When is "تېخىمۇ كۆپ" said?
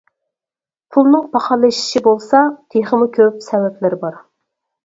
2.77-3.39